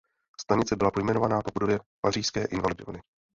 [0.41, 3.01] Stanice byla pojmenována po budově pařížské Invalidovny.